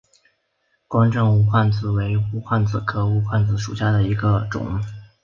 [0.87, 4.83] 川滇无患子为无患子科无患子属下的一个种。